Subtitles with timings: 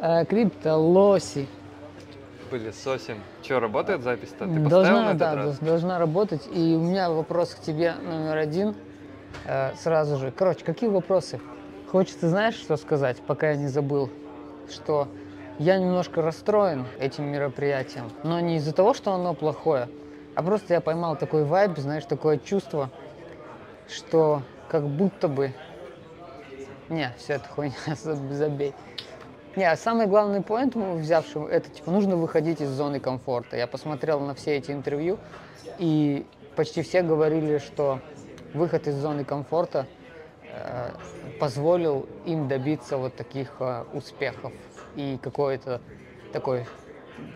[0.00, 1.48] Э, криптолоси.
[2.50, 3.20] Пылесосим.
[3.42, 4.46] Что, работает запись-то?
[4.46, 5.58] Ты Должна, да, раз?
[5.58, 6.48] дол- должна работать.
[6.52, 8.74] И у меня вопрос к тебе номер один.
[9.44, 10.30] Э, сразу же.
[10.30, 11.40] Короче, какие вопросы?
[11.90, 14.08] Хочется, знаешь, что сказать, пока я не забыл?
[14.70, 15.08] Что
[15.58, 18.10] я немножко расстроен этим мероприятием.
[18.22, 19.88] Но не из-за того, что оно плохое,
[20.34, 22.90] а просто я поймал такой вайб, знаешь, такое чувство,
[23.88, 25.52] что как будто бы...
[26.88, 28.74] Не, все это хуйня, заб- забей.
[29.58, 33.56] Не, а самый главный поинт, взявший это, типа, нужно выходить из зоны комфорта.
[33.56, 35.18] Я посмотрел на все эти интервью,
[35.78, 36.24] и
[36.54, 37.98] почти все говорили, что
[38.54, 39.88] выход из зоны комфорта
[40.44, 40.90] э,
[41.40, 44.52] позволил им добиться вот таких э, успехов
[44.94, 45.80] и какое-то
[46.32, 46.64] такое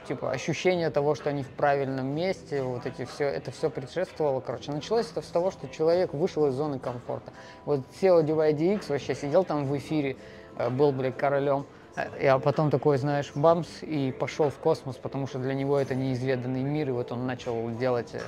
[0.07, 4.71] типа ощущение того, что они в правильном месте, вот эти все, это все предшествовало, короче,
[4.71, 7.33] началось это с того, что человек вышел из зоны комфорта.
[7.65, 10.17] Вот SEO DYDX вообще сидел там в эфире,
[10.57, 15.39] э, был, блядь, королем, а потом такой, знаешь, бамс, и пошел в космос, потому что
[15.39, 18.21] для него это неизведанный мир, и вот он начал делать э,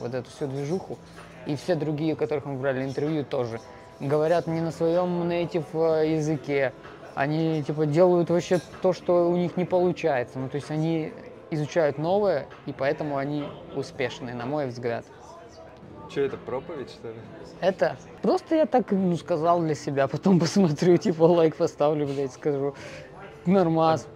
[0.00, 0.98] вот эту всю движуху,
[1.46, 3.60] и все другие, которых мы брали интервью, тоже
[4.00, 6.72] говорят не на своем native э, языке,
[7.14, 10.38] они типа делают вообще то, что у них не получается.
[10.38, 11.12] Ну, то есть они
[11.50, 13.44] изучают новое, и поэтому они
[13.74, 15.04] успешны, на мой взгляд.
[16.10, 17.14] Что это, проповедь, что ли?
[17.60, 22.74] Это просто я так ну, сказал для себя, потом посмотрю, типа лайк поставлю, блядь, скажу.
[23.46, 24.08] Нормас.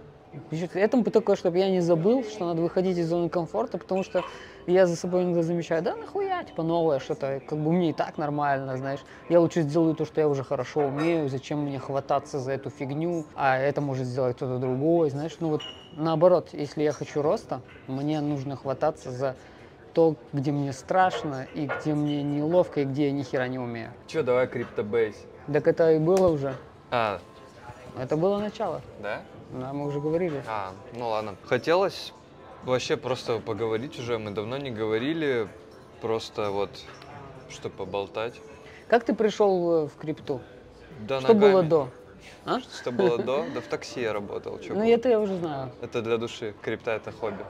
[0.51, 4.03] Ещё Это бы такое, чтобы я не забыл, что надо выходить из зоны комфорта, потому
[4.03, 4.21] что
[4.67, 8.17] я за собой иногда замечаю, да нахуя, типа новое что-то, как бы мне и так
[8.17, 8.99] нормально, знаешь.
[9.29, 13.25] Я лучше сделаю то, что я уже хорошо умею, зачем мне хвататься за эту фигню,
[13.35, 15.37] а это может сделать кто-то другой, знаешь.
[15.39, 15.61] Ну вот
[15.93, 19.37] наоборот, если я хочу роста, мне нужно хвататься за
[19.95, 23.91] то, где мне страшно, и где мне неловко, и где я ни хера не умею.
[24.07, 25.15] Че, давай криптобейс.
[25.51, 26.55] Так это и было уже.
[26.91, 27.19] А,
[27.97, 28.81] Это было начало.
[29.01, 29.21] да?
[29.51, 30.43] Да, мы уже говорили.
[30.47, 31.35] А, ну ладно.
[31.45, 32.13] Хотелось
[32.65, 34.19] вообще просто поговорить уже.
[34.19, 35.47] Мы давно не говорили.
[36.01, 36.71] Просто вот,
[37.49, 38.33] что поболтать.
[38.89, 40.41] Как ты пришел э, в крипту?
[41.07, 41.69] Да, Что было ногами.
[41.69, 41.89] до?
[42.45, 42.59] А?
[42.59, 43.45] Что было до?
[43.53, 44.59] Да в такси я работал.
[44.67, 44.83] Ну, было?
[44.83, 45.71] это я уже знаю.
[45.81, 46.53] Это для души.
[46.61, 47.45] Крипта это хобби.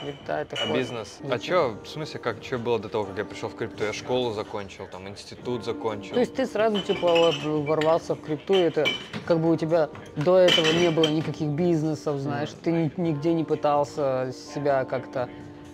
[0.00, 1.18] Крипта это А бизнес?
[1.28, 3.84] А чё, в смысле, как, что было до того, как я пришел в крипту?
[3.84, 6.14] Я школу закончил, там, институт закончил.
[6.14, 8.90] То есть ты сразу типа вот ворвался в крипту, и это
[9.24, 13.44] как бы у тебя до этого не было никаких бизнесов, знаешь, ты ни- нигде не
[13.44, 15.28] пытался себя как-то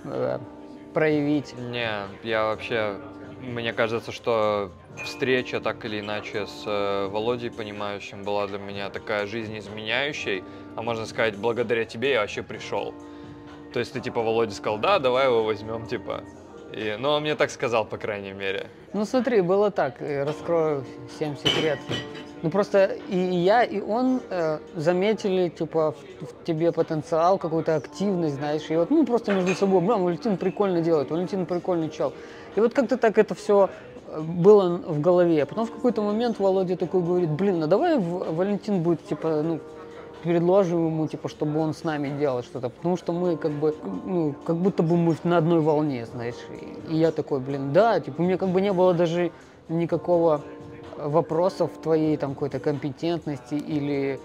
[0.05, 0.39] э,
[0.95, 1.55] проявить.
[1.59, 3.01] Не, я вообще,
[3.41, 4.71] мне кажется, что
[5.03, 10.45] встреча так или иначе с э, Володей Понимающим была для меня такая жизнеизменяющей,
[10.77, 12.95] а можно сказать, благодаря тебе я вообще пришел.
[13.75, 16.23] То есть ты типа Володя сказал, да, давай его возьмем, типа.
[16.73, 18.69] И, ну, он мне так сказал, по крайней мере.
[18.93, 20.85] Ну смотри, было так, э, раскрою
[21.19, 21.85] семь секретов.
[22.43, 28.37] Ну просто и я, и он э, заметили, типа, в, в тебе потенциал, какую-то активность,
[28.37, 32.12] знаешь, и вот, ну, просто между собой, бля, Валентин прикольно делает, Валентин прикольный чел.
[32.55, 33.71] И вот как-то так это все
[34.17, 35.47] было в голове.
[35.47, 39.59] Потом в какой-то момент Володя такой говорит, блин, ну давай Валентин будет, типа, ну,
[40.25, 43.75] предложим ему, типа, чтобы он с нами делал что-то, потому что мы как бы,
[44.05, 46.35] ну, как будто бы мы на одной волне, знаешь.
[46.89, 49.31] И я такой, блин, да, типа, у меня как бы не было даже
[49.69, 50.41] никакого
[50.97, 54.19] вопросов твоей там какой-то компетентности или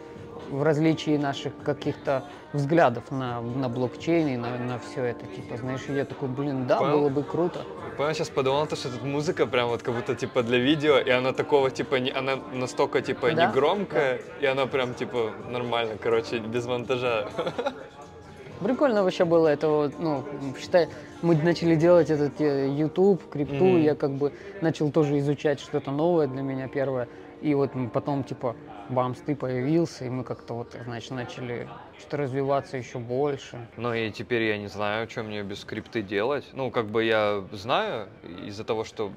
[0.49, 2.23] в различии наших каких-то
[2.53, 6.65] взглядов на, на блокчейн и на, на все это, типа, знаешь, и я такой, блин,
[6.67, 6.99] да, Понял.
[6.99, 7.61] было бы круто.
[7.97, 11.09] Понял, сейчас подумал, то, что тут музыка прям вот как будто типа для видео, и
[11.09, 15.97] она такого типа, не, она настолько типа Да, не громкая, и она прям типа нормально,
[16.01, 17.27] короче, без монтажа.
[18.61, 20.25] Прикольно вообще было это вот, ну,
[20.59, 20.89] считай,
[21.21, 23.81] мы начали делать этот э, YouTube, крипту, Мгм.
[23.81, 27.07] я как бы начал тоже изучать что-то новое для меня первое,
[27.41, 28.55] и вот м, потом, типа,
[28.89, 31.67] бамс, ты появился, и мы как-то вот, значит, начали
[31.99, 33.67] что-то развиваться еще больше.
[33.77, 36.45] Ну и теперь я не знаю, что мне без скрипты делать.
[36.53, 38.07] Ну, как бы я знаю
[38.47, 39.11] из-за того, что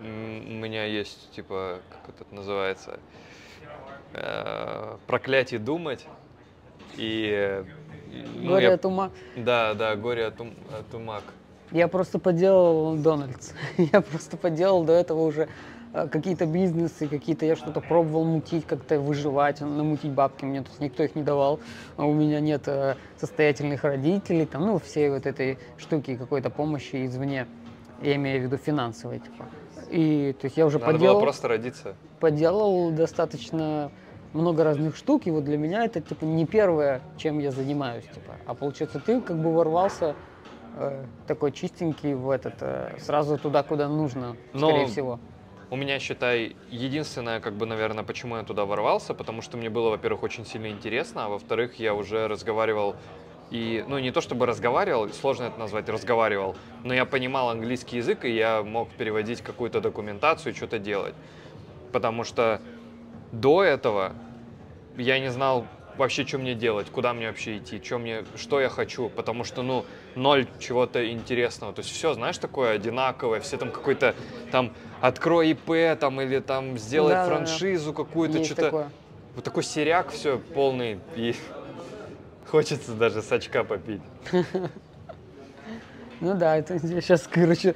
[0.00, 2.98] у меня есть, типа, как это называется,
[4.14, 6.06] э, проклятие думать.
[6.96, 7.64] И,
[8.42, 9.10] ну, Горе я- от ума.
[9.36, 11.24] Да, да, горе от, ум- от умак.
[11.70, 13.52] Я просто поделал Дональдс.
[13.78, 15.48] Я просто поделал до этого уже
[15.92, 20.44] какие-то бизнесы, какие-то я что-то пробовал мутить, как-то выживать, намутить бабки.
[20.44, 21.60] Мне тут никто их не давал.
[21.96, 27.04] А у меня нет э, состоятельных родителей, там, ну, всей вот этой штуки, какой-то помощи
[27.06, 27.46] извне.
[28.00, 29.46] Я имею в виду финансовой, типа.
[29.90, 31.94] И то есть я уже Надо поделал, было просто родиться.
[32.20, 33.90] поделал достаточно
[34.32, 38.36] много разных штук, и вот для меня это типа не первое, чем я занимаюсь, типа.
[38.46, 40.16] А получается, ты как бы ворвался
[40.78, 45.20] э, такой чистенький в этот, э, сразу туда, куда нужно, Но- скорее всего.
[45.72, 49.88] У меня, считай, единственное, как бы, наверное, почему я туда ворвался, потому что мне было,
[49.88, 52.94] во-первых, очень сильно интересно, а во-вторых, я уже разговаривал
[53.50, 58.26] и, ну, не то чтобы разговаривал, сложно это назвать, разговаривал, но я понимал английский язык,
[58.26, 61.14] и я мог переводить какую-то документацию, что-то делать.
[61.90, 62.60] Потому что
[63.32, 64.12] до этого
[64.98, 65.66] я не знал
[65.96, 69.62] вообще, что мне делать, куда мне вообще идти, что, мне, что я хочу, потому что,
[69.62, 71.72] ну, ноль чего-то интересного.
[71.72, 74.14] То есть все, знаешь, такое одинаковое, все там какой-то,
[74.50, 77.36] там, открой ИП, там, или там, сделай Да, да, да.
[77.36, 78.90] франшизу какую-то, что-то.
[79.34, 81.34] Вот такой серяк все полный, и
[82.46, 84.02] хочется даже с очка попить.
[86.20, 87.74] Ну да, это сейчас, короче,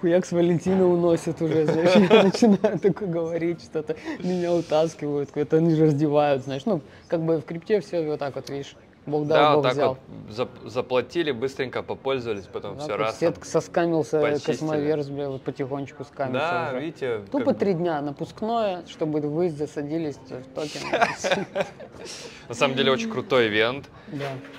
[0.00, 5.74] хуяк с Валентина уносят уже, знаешь, я начинаю такое говорить, что-то меня утаскивают, куда-то они
[5.74, 8.76] же раздевают, знаешь, ну, как бы в крипте все вот так вот, видишь,
[9.10, 9.98] Бог дал, да, Бог вот так взял.
[9.98, 13.16] вот зап- заплатили, быстренько попользовались, потом Да, все раз.
[13.16, 13.44] все там.
[13.44, 14.52] соскамился, почистили.
[14.52, 16.80] космоверс, бля, вот потихонечку скамился Да, уже.
[16.80, 20.80] видите, Тупо как три дня, напускное, чтобы вы засадились в токен.
[22.48, 23.90] на самом деле очень крутой ивент.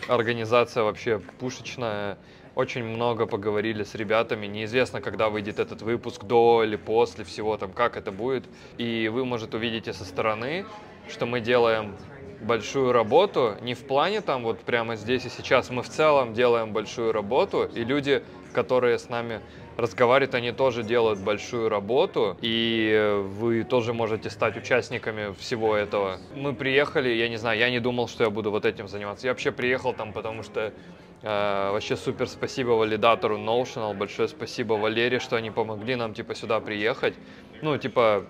[0.07, 2.17] Организация вообще пушечная.
[2.53, 4.45] Очень много поговорили с ребятами.
[4.45, 8.43] Неизвестно, когда выйдет этот выпуск, до или после всего, там, как это будет.
[8.77, 10.65] И вы, может, увидите со стороны,
[11.07, 11.95] что мы делаем
[12.41, 16.73] большую работу, не в плане там вот прямо здесь и сейчас, мы в целом делаем
[16.73, 18.23] большую работу, и люди,
[18.53, 19.41] которые с нами
[19.77, 26.19] разговаривают, они тоже делают большую работу, и вы тоже можете стать участниками всего этого.
[26.35, 29.27] Мы приехали, я не знаю, я не думал, что я буду вот этим заниматься.
[29.27, 30.73] Я вообще приехал там, потому что
[31.21, 36.59] э, вообще супер спасибо валидатору Notional, большое спасибо Валере, что они помогли нам типа сюда
[36.59, 37.13] приехать.
[37.61, 38.25] Ну, типа,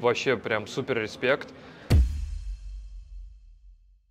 [0.00, 1.48] вообще прям супер респект.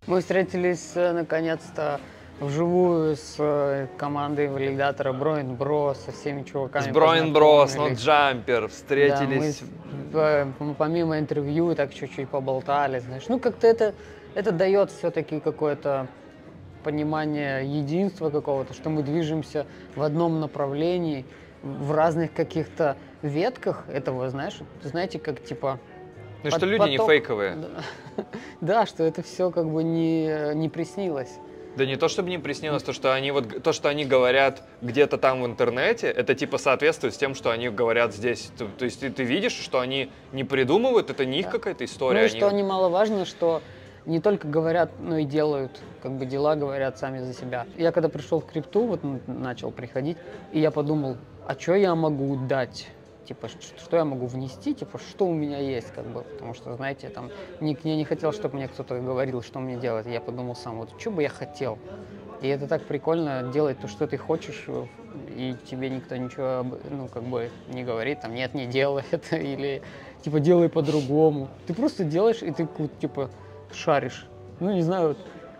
[0.06, 2.00] Мы встретились э, наконец-то
[2.38, 6.84] вживую с э, командой валидатора Броин Бро, со всеми чуваками.
[6.84, 8.00] С Броин но познакомились.
[8.00, 9.58] Джампер Да, мы встретились.
[9.58, 9.62] с-
[10.14, 10.46] э,
[10.78, 13.24] помимо интервью так чуть-чуть поболтали, знаешь.
[13.28, 13.94] Ну, как-то это,
[14.34, 16.06] это дает все-таки какое-то
[16.84, 19.66] понимание единства какого-то, что мы движемся
[19.96, 21.24] в одном направлении,
[21.64, 25.80] в разных каких-то ветках этого, знаешь, знаете, как типа
[26.50, 27.58] Ну что люди не поток- фейковые.
[28.60, 31.30] Да, что это все как бы не, не приснилось.
[31.76, 35.18] Да не то, чтобы не приснилось, то, что они вот то, что они говорят где-то
[35.18, 38.50] там в интернете, это типа соответствует с тем, что они говорят здесь.
[38.56, 41.52] То, то есть ты, ты видишь, что они не придумывают, это не их Да.
[41.52, 42.24] какая-то Ну история.
[42.24, 43.60] и что немаловажно, что
[44.06, 45.72] не только говорят, но и делают,
[46.02, 47.66] как бы дела говорят сами за себя.
[47.76, 50.16] Я когда пришел в крипту, вот начал приходить,
[50.52, 52.88] и я подумал, а что я могу дать?
[53.26, 57.08] Типа, что я могу внести, типа, что у меня есть, как бы, потому что, знаете,
[57.10, 57.30] там,
[57.60, 60.90] не, я не хотел, чтобы мне кто-то говорил, что мне делать, я подумал сам, вот,
[60.96, 61.76] что бы я хотел,
[62.40, 64.84] и это так прикольно делать то, что ты хочешь, э,
[65.36, 69.82] и тебе никто ничего, ну, как бы, не говорит, там, нет, не делай это, или,
[70.22, 71.48] типа, делай по-другому.
[71.66, 72.68] Ты просто делаешь, и ты,
[73.00, 73.30] типа,
[73.72, 74.26] шаришь.
[74.60, 75.16] Ну, не знаю,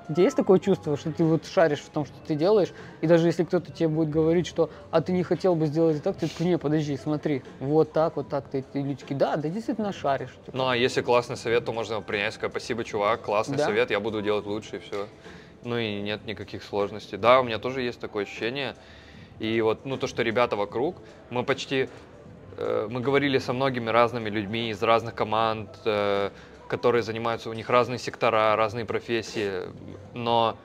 [0.09, 3.07] у тебя есть такое чувство, что ты вот шаришь в том, что ты делаешь, и
[3.07, 6.29] даже если кто-то тебе будет говорить, что «а ты не хотел бы сделать так», ты
[6.29, 8.49] такой «не, подожди, смотри, вот так, вот так».
[8.49, 10.37] Ты, ты люди такие «да, да, действительно шаришь».
[10.45, 13.65] Типа, Ну а если классный совет, то можно принять, сказать, спасибо, чувак, классный Да.
[13.65, 15.09] совет, я буду делать лучше и все.
[15.63, 17.19] Ну и нет никаких сложностей.
[17.19, 18.77] Да, у меня тоже есть такое ощущение.
[19.41, 20.97] И вот, ну то, что ребята вокруг,
[21.31, 21.89] мы почти,
[22.57, 26.31] э, мы говорили со многими разными людьми из разных команд, э,
[26.69, 29.63] которые занимаются, у них разные сектора, разные профессии,
[30.15, 30.57] но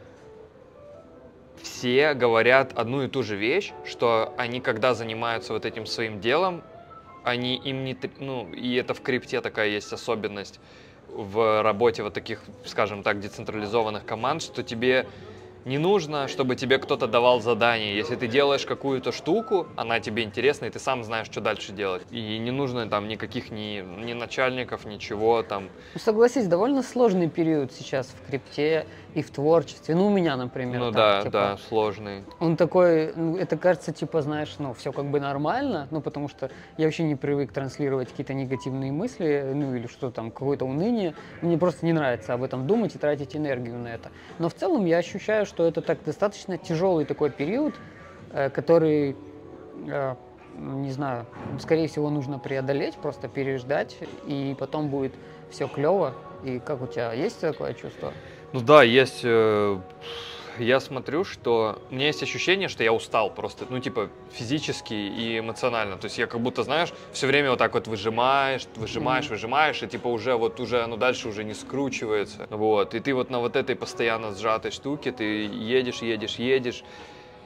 [1.61, 6.63] все говорят одну и ту же вещь, что они, когда занимаются вот этим своим делом,
[7.23, 10.59] они им не, ну, и это в крипте такая есть особенность
[11.07, 15.05] в работе вот таких, скажем так, децентрализованных команд, что тебе
[15.65, 17.95] не нужно, чтобы тебе кто-то давал задание.
[17.95, 22.03] Если ты делаешь какую-то штуку, она тебе интересна, и ты сам знаешь, что дальше делать.
[22.11, 25.69] И не нужно там никаких ни, ни начальников, ничего там.
[25.93, 29.95] Ну, согласись, довольно сложный период сейчас в крипте и в творчестве.
[29.95, 32.23] Ну, у меня, например, ну так, да, типа, да, сложный.
[32.39, 36.49] Он такой, ну, это кажется, типа, знаешь, ну, все как бы нормально, ну, потому что
[36.77, 41.13] я вообще не привык транслировать какие-то негативные мысли, ну, или что там, какое-то уныние.
[41.41, 44.11] Мне просто не нравится об этом думать и тратить энергию на это.
[44.39, 47.75] Но в целом я ощущаю, что это так достаточно тяжелый такой период,
[48.31, 49.17] э, который,
[49.85, 50.15] э,
[50.57, 51.25] не знаю,
[51.59, 55.13] скорее всего, нужно преодолеть, просто переждать, и потом будет
[55.49, 56.13] все клево.
[56.45, 58.13] И как у тебя есть такое чувство?
[58.53, 59.25] Ну да, есть.
[60.57, 64.93] Э, Я смотрю, что у меня есть ощущение, что я устал просто, ну типа физически
[64.93, 65.97] и эмоционально.
[65.97, 69.87] То есть я как будто, знаешь, все время вот так вот выжимаешь, выжимаешь, выжимаешь, и
[69.87, 72.47] типа уже вот уже оно дальше уже не скручивается.
[72.49, 72.95] Вот.
[72.95, 76.83] И ты вот на вот этой постоянно сжатой штуке, ты едешь, едешь, едешь.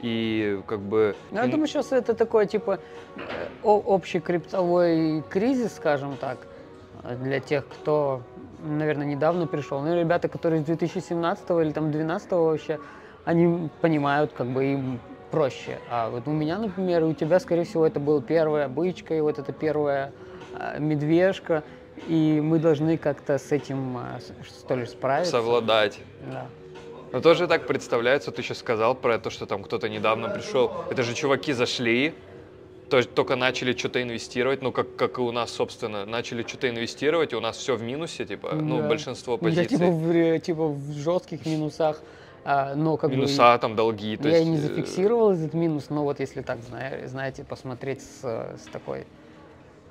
[0.02, 1.16] И как бы...
[1.30, 2.80] Ну, я думаю, сейчас это такой, типа,
[3.16, 6.46] э, общий криптовой кризис, скажем так,
[7.22, 8.22] для тех, кто,
[8.62, 9.80] наверное, недавно пришел.
[9.80, 12.78] Ну, ребята, которые с 2017 или там 2012 вообще,
[13.24, 15.78] они понимают, как бы им проще.
[15.90, 19.38] А вот у меня, например, у тебя, скорее всего, это была первая бычка, и вот
[19.38, 20.12] это первая
[20.58, 21.64] э, медвежка,
[22.06, 25.32] и мы должны как-то с этим, э, что ли, справиться.
[25.32, 26.00] Совладать.
[26.30, 26.46] Да.
[27.12, 30.72] Но тоже так представляется, ты сейчас сказал про то, что там кто-то недавно пришел.
[30.90, 32.14] Это же чуваки зашли,
[32.88, 36.68] то есть только начали что-то инвестировать, ну как, как и у нас, собственно, начали что-то
[36.68, 38.88] инвестировать, и у нас все в минусе, типа, ну, Да.
[38.88, 39.62] большинство позиций.
[39.64, 42.00] Я типа в, типа в жестких минусах,
[42.44, 44.16] а, но как Минуса, там, долги.
[44.16, 47.42] бы то я есть, не э, зафиксировал этот минус, но вот если так, зна- знаете,
[47.42, 49.04] посмотреть с, с такой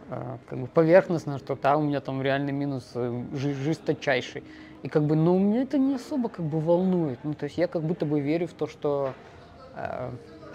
[0.10, 4.44] а, как бы поверхностно, что да, у меня там реальный минус э, жесточайший.
[4.84, 7.20] И как бы, ну, меня это не особо как бы волнует.
[7.24, 9.14] Ну, то есть я как будто бы верю в то, что,
[9.76, 10.12] э,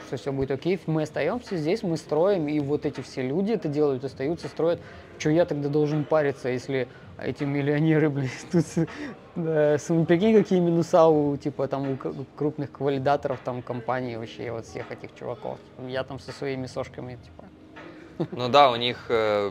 [0.06, 0.80] что все будет окей.
[0.86, 4.80] Мы остаемся здесь, мы строим, и вот эти все люди это делают, остаются, строят.
[5.18, 6.88] Что я тогда должен париться, если
[7.18, 8.64] эти миллионеры, блин, тут,
[9.36, 9.76] да,
[10.06, 11.96] прикинь, какие минуса у, типа, там, у
[12.36, 15.58] крупных валидаторов, там, компаний вообще, вот всех этих чуваков.
[15.86, 19.50] Я там со своими сошками, типа, Ну да, у них э,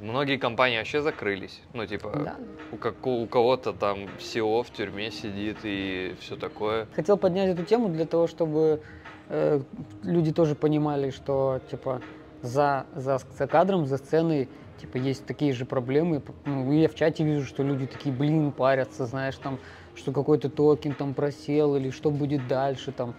[0.00, 1.60] многие компании вообще закрылись.
[1.72, 2.36] Ну, типа, да,
[2.72, 6.86] у, как, у кого-то там SEO в тюрьме сидит и все такое.
[6.94, 8.82] Хотел поднять эту тему для того, чтобы
[9.28, 9.60] э,
[10.02, 12.02] люди тоже понимали, что типа
[12.42, 14.48] за, за, за кадром, за сценой
[14.80, 16.22] типа есть такие же проблемы.
[16.44, 19.58] Ну, я в чате вижу, что люди такие, блин, парятся, знаешь, там,
[19.94, 23.14] что какой-то токен там просел или что будет дальше, там,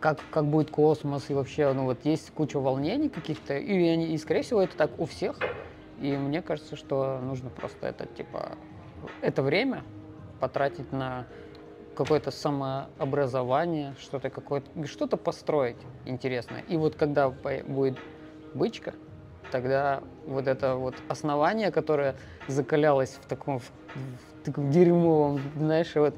[0.00, 4.18] как, как будет космос и вообще, ну вот есть куча волнений каких-то, и, они, и
[4.18, 5.38] скорее всего это так у всех.
[6.02, 8.58] И мне кажется, что нужно просто это типа
[9.22, 9.84] это время
[10.40, 11.26] потратить на
[11.94, 16.64] какое-то самообразование, что-то какое-то, что-то построить интересное.
[16.68, 17.98] И вот когда будет
[18.52, 18.94] бычка,
[19.52, 22.16] тогда вот это вот основание, которое
[22.48, 26.16] закалялось в таком, в, в таком дерьмовом, знаешь, вот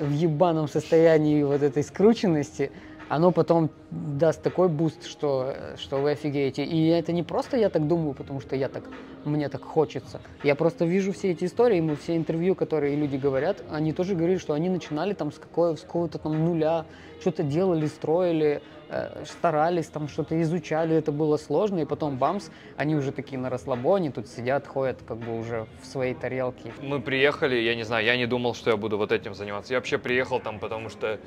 [0.00, 2.72] в ебаном состоянии вот этой скрученности,
[3.10, 6.64] оно потом даст такой boost, что, что вы офигеете.
[6.64, 8.84] И это не просто я так думаю, потому что я так,
[9.24, 10.20] мне так хочется.
[10.44, 14.40] Я просто вижу все эти истории, мы все интервью, которые люди говорят, они тоже говорят,
[14.40, 16.86] что они начинали там с, какой, с какого-то там нуля,
[17.20, 22.94] что-то делали, строили, э, старались, там что-то изучали, это было сложно, и потом бамс, они
[22.94, 26.72] уже такие на расслабоне, тут сидят, ходят как бы уже в своей тарелке.
[26.80, 29.72] Мы приехали, я не знаю, я не думал, что я буду вот этим заниматься.
[29.72, 31.18] Я вообще приехал там, потому что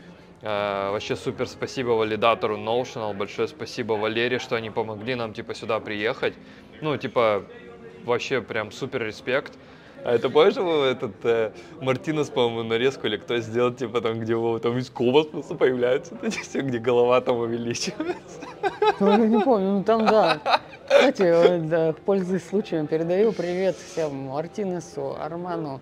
[0.43, 6.33] вообще супер спасибо валидатору Notional, большое спасибо Валере, что они помогли нам типа сюда приехать.
[6.81, 7.45] Ну, типа,
[8.03, 9.53] вообще прям супер респект.
[10.03, 14.59] А это помнишь, этот э, Мартинес, по-моему, нарезку или кто сделал, типа там, где его
[14.59, 18.41] там из космоса появляются, вот эти все, где голова там увеличивается.
[18.99, 20.41] Ну, я не помню, ну там да.
[20.83, 25.79] Кстати, вот, да, пользуясь случаем, передаю привет всем Мартинесу, Арману,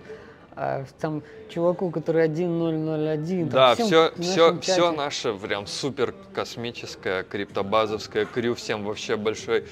[0.56, 3.50] а, там чуваку, который 1001.
[3.50, 8.56] там Да, всем все, все, все наше прям супер космическое, криптобазовское крю.
[8.56, 9.66] Всем вообще большой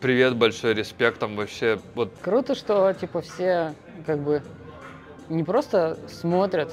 [0.00, 1.18] привет, большой респект.
[1.18, 3.74] Там вообще вот Круто, что типа все
[4.06, 4.42] как бы
[5.28, 6.72] не просто смотрят,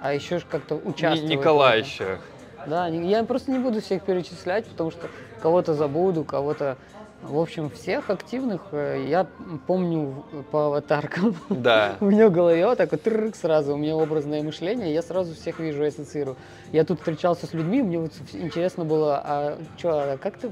[0.00, 1.30] а еще как-то участвуют.
[1.30, 2.18] Николай еще.
[2.66, 5.08] Да, я просто не буду всех перечислять, потому что
[5.42, 6.76] кого-то забуду, кого-то...
[7.22, 9.26] В общем, всех активных э, я
[9.66, 11.36] помню по аватаркам.
[11.50, 11.96] Да.
[12.00, 13.02] У меня в голове вот так вот
[13.36, 16.36] сразу, у меня образное мышление, я сразу всех вижу и ассоциирую.
[16.72, 20.50] Я тут встречался с людьми, мне вот интересно было, а что, как ты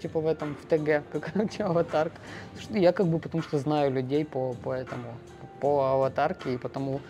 [0.00, 2.16] типа в этом, в ТГ, как у тебя аватарка?
[2.70, 5.14] Я как бы потому что знаю людей по, по этому,
[5.60, 7.00] по аватарке, и потому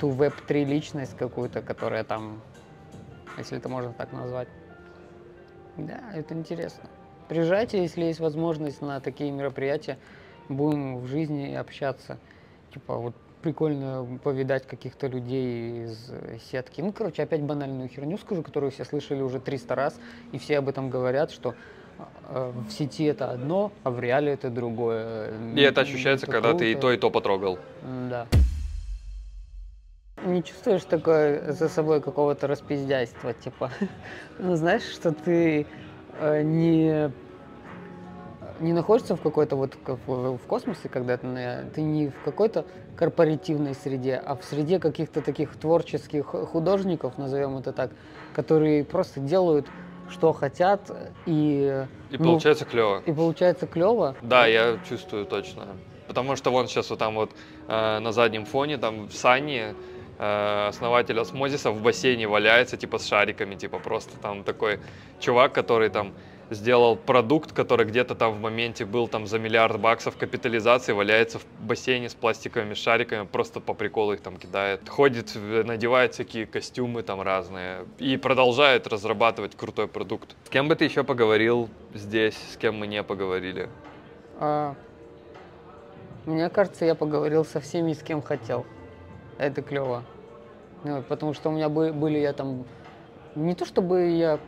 [0.00, 2.40] ту веб-3 личность какую-то, которая там,
[3.36, 4.48] если это можно так назвать.
[5.76, 6.88] Да, это интересно.
[7.28, 9.98] Приезжайте, если есть возможность на такие мероприятия.
[10.48, 12.18] Будем в жизни общаться.
[12.72, 16.80] Типа вот прикольно повидать каких-то людей из э, сетки.
[16.80, 20.00] Ну, короче, опять банальную херню скажу, которую все слышали уже 300 раз,
[20.32, 21.54] и все об этом говорят, что
[22.28, 25.32] э, в сети это одно, а в реале это другое.
[25.54, 26.88] И это ощущается, когда ты и круто.
[26.88, 27.58] то, и то потрогал.
[28.10, 28.26] Да.
[30.24, 33.70] Не чувствуешь такое за собой какого-то распиздяйства, типа,
[34.38, 35.66] ну знаешь, что ты э,
[36.20, 37.10] не
[38.60, 41.26] не находишься в какой-то вот в, в космосе, когда ты,
[41.74, 42.64] ты не в какой-то
[42.96, 47.92] корпоративной среде, а в среде каких-то таких творческих художников, назовем это так,
[48.34, 49.66] которые просто делают,
[50.10, 50.90] что хотят,
[51.26, 53.02] и, И ну, получается клево.
[53.04, 54.16] и получается клево.
[54.22, 55.66] Да, я чувствую точно.
[56.06, 57.30] Потому что вон сейчас вот там вот
[57.68, 59.74] э, на заднем фоне там Сани э,
[60.18, 64.80] основатель осмозиса в бассейне валяется, типа, с шариками, типа, просто там такой
[65.20, 66.12] чувак, который там
[66.50, 71.46] сделал продукт, который где-то там в моменте был там за миллиард баксов капитализации, валяется в
[71.60, 74.88] бассейне с пластиковыми шариками, просто по приколу их там кидает.
[74.88, 80.36] Ходит, надевает всякие костюмы там разные и продолжает разрабатывать крутой продукт.
[80.44, 83.68] С кем бы ты еще поговорил здесь, с кем мы не поговорили?
[84.40, 84.74] А,
[86.24, 88.66] мне кажется, я поговорил со всеми, с кем хотел.
[89.38, 90.02] Это клево.
[90.84, 92.64] Ну, потому что у меня были, я там...
[93.34, 94.38] Не то чтобы я...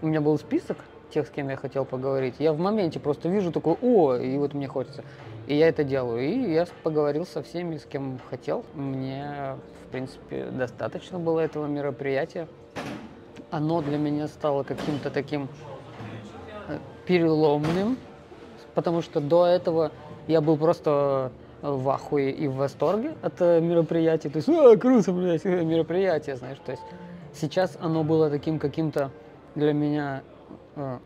[0.00, 0.78] У меня был список,
[1.10, 2.36] тех, с кем я хотел поговорить.
[2.38, 5.04] Я в моменте просто вижу такой, о, и вот мне хочется.
[5.46, 6.22] И я это делаю.
[6.22, 8.64] И я поговорил со всеми, с кем хотел.
[8.74, 12.48] Мне, в принципе, достаточно было этого мероприятия.
[13.50, 15.48] Оно для меня стало каким-то таким
[16.68, 17.98] э, переломным,
[18.74, 19.92] потому что до этого
[20.26, 24.28] я был просто в ахуе и в восторге от э, мероприятия.
[24.28, 26.58] То есть, а, круто, блядь, мероприятие, знаешь.
[26.64, 26.82] То есть
[27.32, 29.10] сейчас оно было таким каким-то
[29.54, 30.22] для меня
[30.76, 30.98] Э,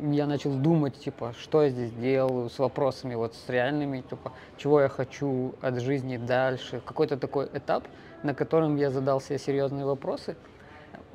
[0.00, 4.80] я начал думать, типа, что я здесь делаю, с вопросами, вот с реальными, типа, чего
[4.80, 6.82] я хочу от жизни дальше.
[6.84, 7.84] Какой-то такой этап,
[8.22, 10.36] на котором я задал себе серьезные вопросы.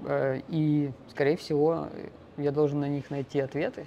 [0.06, 1.88] Э, и, скорее всего,
[2.38, 3.86] я должен на них найти ответы.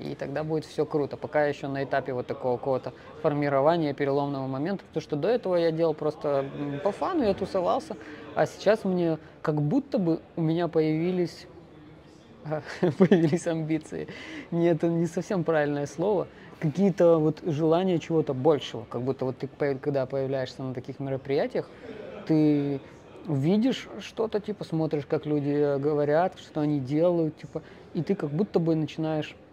[0.00, 1.16] И тогда будет все круто.
[1.16, 2.92] Пока еще на этапе вот такого какого-то
[3.22, 6.44] формирования переломного момента, потому что до этого я делал просто
[6.82, 7.96] по фану, я тусовался,
[8.34, 11.46] а сейчас мне как будто бы у меня появились
[12.80, 14.08] появились амбиции.
[14.50, 16.26] Нет, это не совсем правильное слово.
[16.58, 18.84] Какие-то вот желания чего-то большего.
[18.88, 21.68] Как будто вот ты, когда появляешься на таких мероприятиях,
[22.26, 22.80] ты
[23.26, 27.62] видишь что-то, типа, смотришь, как люди говорят, что они делают, типа,
[27.94, 29.49] и ты как будто бы начинаешь э,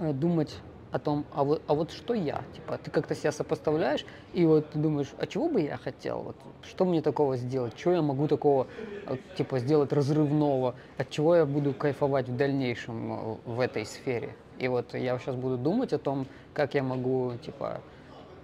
[0.00, 0.56] думать
[0.90, 4.70] о том, а вот, а вот что я, типа, ты как-то себя сопоставляешь, и вот
[4.70, 8.26] ты думаешь, а чего бы я хотел, вот, что мне такого сделать, что я могу
[8.26, 8.66] такого,
[9.06, 14.34] э, типа, сделать разрывного, от чего я буду кайфовать в дальнейшем э, в этой сфере.
[14.58, 17.80] И вот я сейчас буду думать о том, как я могу, типа,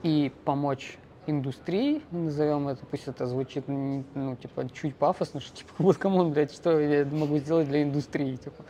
[0.03, 5.97] и помочь индустрии, назовем это, пусть это звучит, ну, типа, чуть пафосно, что, типа, вот,
[5.97, 8.65] кому, блядь, что я могу сделать для индустрии, типа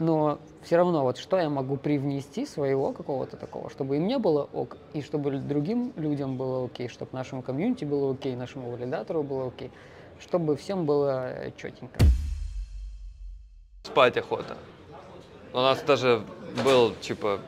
[0.00, 4.48] но все равно вот что я могу привнести своего какого-то такого, чтобы и мне было
[4.52, 9.48] ок, и чтобы другим людям было окей, чтобы нашему комьюнити было окей, нашему валидатору было
[9.48, 9.70] окей,
[10.18, 12.00] чтобы всем было четенько.
[13.84, 14.56] Спать охота.
[15.52, 16.24] У нас даже
[16.64, 17.40] был, типа,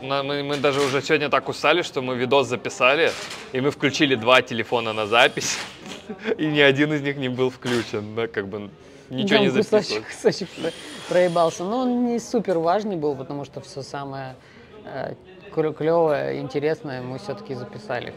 [0.00, 3.10] мы, мы даже уже сегодня так устали, что мы видос записали,
[3.52, 5.58] и мы включили два телефона на запись,
[6.38, 8.70] и ни один из них не был включен, да, как бы
[9.10, 10.04] Ничего не записывать.
[10.06, 10.48] Кусочек, кусочек
[11.08, 11.64] проебался.
[11.64, 14.36] Но он не супер важный был, потому что все самое
[14.84, 15.14] э,
[15.52, 18.14] клевое, интересное мы все-таки записали.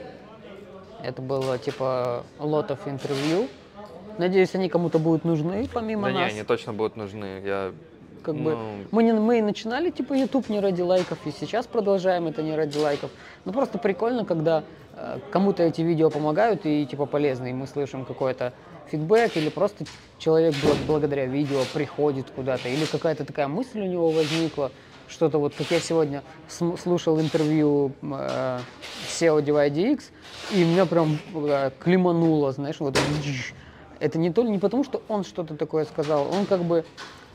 [1.03, 3.47] Это было типа лотов интервью.
[4.17, 6.21] Надеюсь, они кому-то будут нужны помимо да нас.
[6.21, 7.41] Да не, они точно будут нужны.
[7.45, 7.71] Я
[8.23, 8.43] как ну...
[8.43, 8.57] бы
[8.91, 12.77] мы не мы начинали типа YouTube не ради лайков и сейчас продолжаем это не ради
[12.77, 13.11] лайков.
[13.45, 14.63] Но просто прикольно, когда
[14.95, 18.53] э, кому-то эти видео помогают и типа полезны, и мы слышим какое-то
[18.89, 19.85] фидбэк, или просто
[20.17, 20.55] человек
[20.87, 24.71] благодаря видео приходит куда-то, или какая-то такая мысль у него возникла,
[25.07, 28.59] что-то вот, как я сегодня слушал интервью э,
[29.09, 30.03] SEO DivideX,
[30.51, 32.97] и меня прям э, климануло, знаешь, вот
[33.99, 36.85] это не, то, не потому, что он что-то такое сказал, он как бы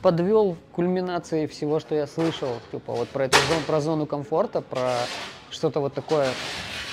[0.01, 4.95] подвел кульминации всего, что я слышал, типа вот про эту зону, про зону комфорта, про
[5.49, 6.27] что-то вот такое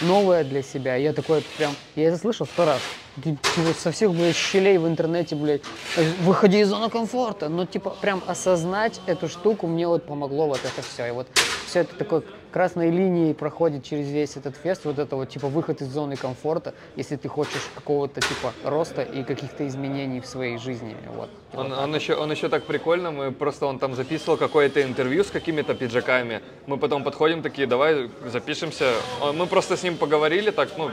[0.01, 0.97] новое для себя.
[0.97, 2.81] Я такой прям, я это слышал сто раз.
[3.79, 5.63] Со всех, блядь, щелей в интернете, блядь,
[6.23, 7.49] выходи из зоны комфорта.
[7.49, 11.09] Но, типа, прям осознать эту штуку мне вот помогло вот это все.
[11.09, 11.27] И вот
[11.67, 15.81] все это такой красной линией проходит через весь этот фест, вот это вот, типа, выход
[15.83, 20.97] из зоны комфорта, если ты хочешь какого-то, типа, роста и каких-то изменений в своей жизни,
[21.15, 21.31] вот.
[21.53, 25.25] Он, вот он, еще, он еще так прикольно, мы просто, он там записывал какое-то интервью
[25.25, 28.93] с какими-то пиджаками, мы потом подходим такие, давай запишемся,
[29.35, 30.91] мы просто с ним поговорили так, ну,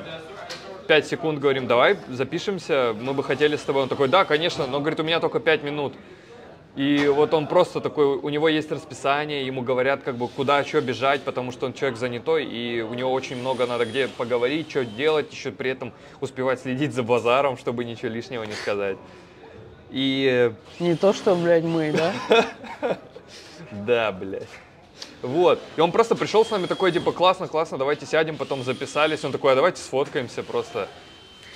[0.88, 3.84] 5 секунд говорим, давай запишемся, мы бы хотели с тобой.
[3.84, 5.94] Он такой, да, конечно, но, говорит, у меня только 5 минут.
[6.78, 10.80] И вот он просто такой, у него есть расписание, ему говорят, как бы, куда, что
[10.80, 14.86] бежать, потому что он человек занятой, и у него очень много надо где поговорить, что
[14.86, 18.98] делать, еще при этом успевать следить за базаром, чтобы ничего лишнего не сказать.
[19.90, 20.54] И...
[20.80, 22.14] Не то, что, блядь, мы, да?
[23.72, 24.48] Да, блядь.
[25.24, 25.60] Вот.
[25.78, 29.26] И он просто пришел с нами такой, типа, классно, классно, давайте сядем, потом записались.
[29.26, 30.88] Он такой, а давайте сфоткаемся просто.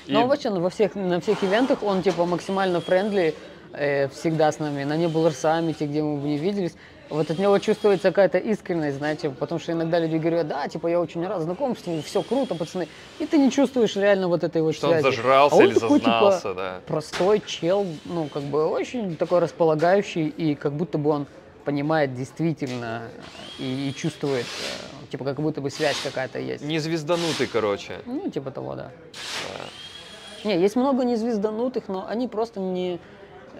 [0.07, 0.13] И...
[0.13, 3.35] Ну, вообще, во всех, на всех ивентах он, типа, максимально френдли,
[3.73, 4.83] э, всегда с нами.
[4.83, 6.73] На Небулар саммите, где мы бы не виделись.
[7.09, 10.99] вот от него чувствуется какая-то искренность, знаете, потому что иногда люди говорят, да, типа, я
[10.99, 12.87] очень рад знакомству, все круто, пацаны,
[13.19, 15.05] и ты не чувствуешь реально вот этой вот Что связи.
[15.05, 16.79] он зажрался А он или такой, типа, зазнался, да.
[16.87, 21.27] простой чел, ну, как бы очень такой располагающий, и как будто бы он
[21.65, 23.03] понимает действительно
[23.59, 26.63] и, и чувствует, э, типа, как будто бы связь какая-то есть.
[26.63, 27.99] Не звезданутый, короче.
[28.05, 28.89] Ну, типа того, да.
[30.43, 30.49] Да.
[30.49, 32.99] Не, есть много незвезданутых, но они просто не,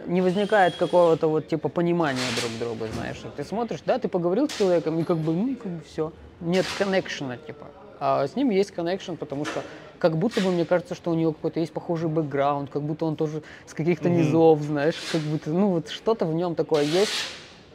[0.05, 3.21] не возникает какого-то вот типа понимания друг друга, знаешь.
[3.35, 6.11] Ты смотришь, да, ты поговорил с человеком, и как бы, ну, как бы все.
[6.39, 7.67] Нет коннекшена, типа.
[7.99, 9.63] А с ним есть коннекшн, потому что
[9.99, 13.15] как будто бы мне кажется, что у него какой-то есть похожий бэкграунд, как будто он
[13.15, 14.17] тоже с каких-то Мгм.
[14.17, 17.13] низов, знаешь, как будто, ну, вот что-то в нем такое есть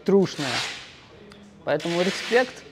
[0.05, 0.49] трушное.
[1.65, 2.65] Поэтому респект.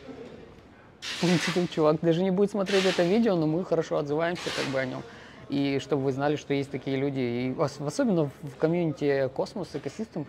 [1.01, 4.81] В принципе, чувак даже не будет смотреть это видео, но мы хорошо отзываемся как бы
[4.81, 5.05] о нем.
[5.49, 10.27] И чтобы вы знали, что есть такие люди, и ос- особенно в комьюнити космос, экосистем,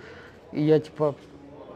[0.52, 1.16] и я типа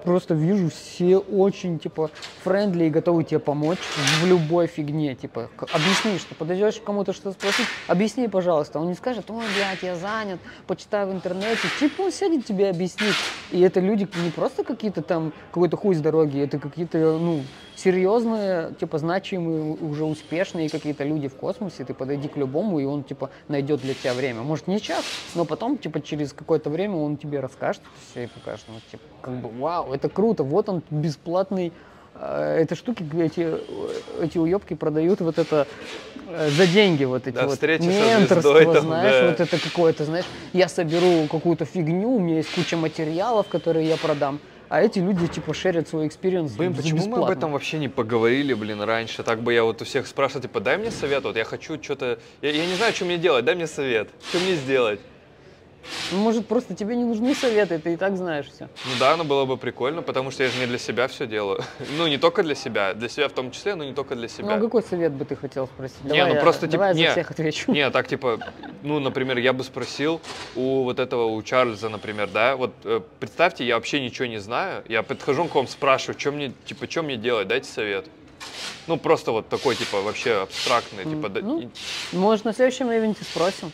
[0.04, 2.10] просто вижу все очень типа
[2.44, 3.80] friendly и готовы тебе помочь
[4.22, 8.96] в любой фигне, типа объясни, что подойдешь к кому-то что спросить, объясни, пожалуйста, он не
[8.96, 13.16] скажет, ой, блядь, я занят, почитай в интернете, типа он сядет тебе объяснит,
[13.52, 17.44] и это люди не просто какие-то там какой-то хуй с дороги, это какие-то ну
[17.80, 23.04] серьезные, типа значимые, уже успешные какие-то люди в космосе, ты подойди к любому, и он
[23.04, 25.04] типа найдет для тебя время, может не час,
[25.36, 27.82] но потом типа через какое-то время он тебе расскажет
[28.12, 31.72] все и покажет, ну типа как бы вау, это круто, вот он бесплатный
[32.16, 33.56] э, эти штуки, эти,
[34.22, 35.68] эти уебки продают вот это
[36.28, 39.30] э, за деньги, вот эти Да, вот менторство, звездой там, знаешь, да.
[39.30, 43.98] вот это какое-то, знаешь, я соберу какую-то фигню, у меня есть куча материалов, которые я
[43.98, 47.34] продам, а эти люди типа шерят свой experience Блин, почему мы об бесплатно.
[47.34, 49.24] этом вообще не поговорили, блин, раньше?
[49.24, 52.20] Так бы я вот у всех спрашивал, типа, дай мне совет, вот я хочу что-то...
[52.42, 54.10] Я, я не знаю, что мне делать, дай мне совет.
[54.30, 55.00] Что мне сделать?
[56.12, 58.68] Ну, может, просто тебе не нужны советы, ты и так знаешь все.
[58.86, 61.64] Ну да, оно было бы прикольно, потому что я же не для себя все делаю.
[61.98, 64.38] Ну, не только для себя, для себя в том числе, но не только для Ну,
[64.44, 64.56] себя.
[64.56, 66.04] а какой совет бы ты хотел спросить?
[66.04, 67.06] Не, Давай ну я- просто, типа, не.
[67.06, 67.72] за всех отвечу.
[67.72, 68.40] Не, так типа,
[68.84, 70.22] ну, например, я бы спросил
[70.56, 74.84] у вот этого, у Чарльза, например, да, вот э, представьте, я вообще ничего не знаю,
[74.90, 78.06] я подхожу к вам, спрашиваю, что мне, типа, что мне делать, дайте совет.
[78.88, 81.70] Ну, просто вот такой, типа, вообще абстрактный, типа, да- ну, и-
[82.16, 83.72] Может, на следующем ивенте спросим.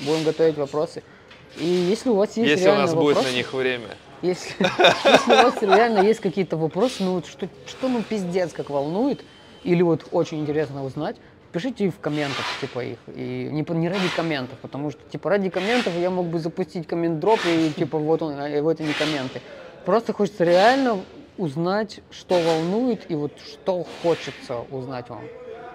[0.00, 1.02] Будем готовить вопросы.
[1.56, 3.88] И если у вас есть если у реально нас будет вопросы, на них время.
[4.22, 8.70] Если, если у вас реально есть какие-то вопросы, ну вот что, что ну пиздец как
[8.70, 9.24] волнует,
[9.64, 11.16] или вот очень интересно узнать,
[11.52, 12.98] пишите в комментах, типа их.
[13.14, 17.40] И не, не ради комментов, потому что, типа, ради комментов я мог бы запустить коммент-дроп,
[17.46, 19.40] и типа вот он, а вот они комменты.
[19.84, 21.00] Просто хочется реально
[21.38, 25.22] узнать, что волнует, и вот что хочется узнать вам.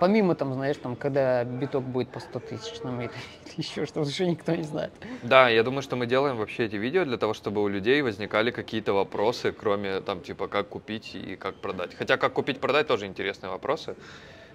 [0.03, 4.09] Помимо там, знаешь, там, когда биток будет по 100 тысяч, там, или, или еще что-то,
[4.09, 4.93] еще никто не знает.
[5.21, 8.51] Да, я думаю, что мы делаем вообще эти видео для того, чтобы у людей возникали
[8.51, 11.93] какие-то вопросы, кроме там типа как купить и как продать.
[11.95, 13.95] Хотя как купить продать тоже интересные вопросы.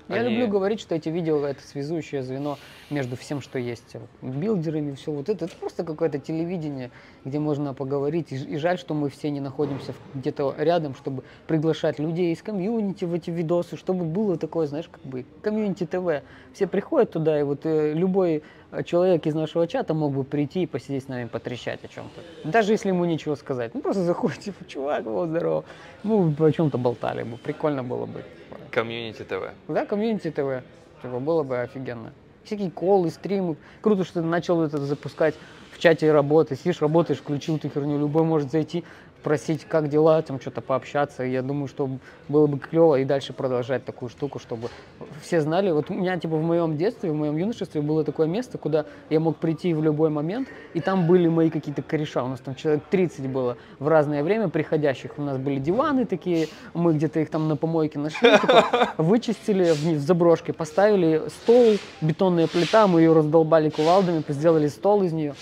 [0.09, 3.97] Я Они- люблю говорить, что эти видео это связующее звено между всем, что есть.
[4.23, 5.45] Билдерами, все вот это.
[5.45, 6.91] Это просто какое-то телевидение,
[7.27, 8.33] где можно поговорить.
[8.33, 13.05] И, и жаль, что мы все не находимся где-то рядом, чтобы приглашать людей из комьюнити
[13.05, 16.23] в эти видосы, чтобы было такое, знаешь, как бы комьюнити ТВ.
[16.55, 18.43] Все приходят туда, и вот э, любой
[18.85, 22.49] человек из нашего чата мог бы прийти и посидеть с нами, потрещать о чем-то.
[22.49, 23.75] Даже если ему нечего сказать.
[23.75, 25.65] Ну просто заходит, типа, чувак, вот здорово.
[26.03, 27.37] Мы бы о чем-то болтали бы.
[27.39, 28.23] Прикольно было бы.
[28.71, 29.53] Комьюнити ТВ.
[29.69, 30.63] Да, комьюнити ТВ.
[31.03, 32.13] Типа, было бы офигенно.
[32.45, 33.57] Всякие колы, стримы.
[33.81, 35.35] Круто, что ты начал это запускать
[35.73, 36.57] в чате работы.
[36.57, 37.99] Сидишь, работаешь, включил эту херню.
[37.99, 38.85] Любой может зайти,
[39.21, 41.23] спросить, как дела, там что-то пообщаться.
[41.23, 41.91] Я думаю, что
[42.29, 44.69] было бы клево и дальше продолжать такую штуку, чтобы
[45.23, 45.71] все знали.
[45.71, 49.21] Вот у меня, типа, в моем детстве, в моем юношестве было такое место, куда я
[49.21, 52.23] мог прийти в любой момент, и там были мои какие-то кореша.
[52.23, 55.19] У нас там человек 30 было в разное время приходящих.
[55.19, 59.83] У нас были диваны такие, мы где-то их там на помойке нашли, типа, вычистили в,
[59.83, 65.35] в заброшке, поставили стол, бетонная плита, мы ее раздолбали кувалдами, сделали стол из нее.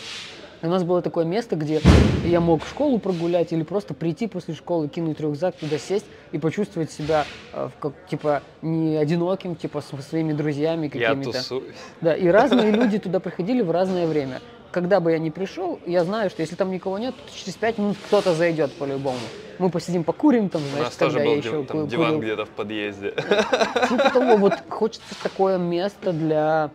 [0.62, 1.80] У нас было такое место, где
[2.24, 6.38] я мог в школу прогулять или просто прийти после школы, кинуть рюкзак, туда сесть и
[6.38, 11.32] почувствовать себя э, как, типа не одиноким, типа со своими друзьями Я какими-то.
[11.32, 11.76] тусуюсь.
[12.00, 14.40] Да, и разные люди туда приходили в разное время.
[14.72, 17.78] Когда бы я ни пришел, я знаю, что если там никого нет, то через пять
[17.78, 19.18] минут кто-то зайдет по-любому.
[19.58, 22.06] Мы посидим, покурим там, У знаешь, нас тоже когда я был еще див- там диван
[22.08, 22.20] курил.
[22.22, 23.10] где-то в подъезде.
[23.88, 26.70] Типа того, вот хочется такое место для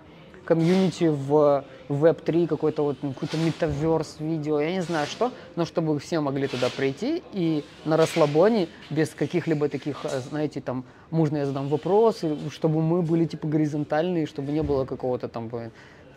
[0.46, 5.99] комьюнити в Web3, какой-то вот ну, какой-то метаверс видео, я не знаю что, но чтобы
[5.99, 11.45] все могли туда прийти и на расслабоне, без каких-либо таких, э, знаете, там, можно я
[11.45, 15.51] задам вопросы, чтобы мы были типа горизонтальные, чтобы не было какого-то там,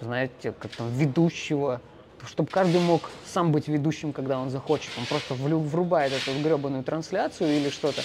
[0.00, 1.80] знаете, как там, ведущего,
[2.26, 4.90] чтобы каждый мог сам быть ведущим, когда он захочет.
[4.98, 8.02] Он просто врубает эту гребаную трансляцию или что-то,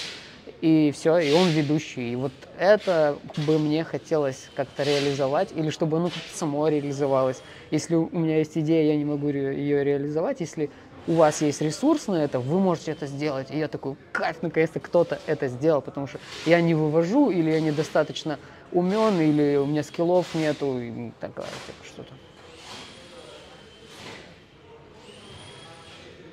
[0.61, 2.11] и все, и он ведущий.
[2.11, 3.17] И вот это
[3.47, 7.41] бы мне хотелось как-то реализовать, или чтобы оно как-то само реализовалось.
[7.71, 10.69] Если у меня есть идея, я не могу ее реализовать, если
[11.07, 13.51] у вас есть ресурс на это, вы можете это сделать.
[13.51, 17.61] И я такой, кайф, наконец-то кто-то это сделал, потому что я не вывожу, или я
[17.61, 18.37] недостаточно
[18.71, 22.13] умен, или у меня скиллов нету, и такое типа, что-то.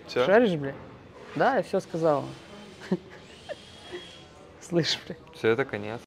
[0.08, 0.26] Все?
[0.26, 0.74] Шаришь, бля?
[1.36, 2.24] Да, я все сказал.
[4.68, 5.16] Слышь, бля.
[5.32, 6.05] Все, это конец.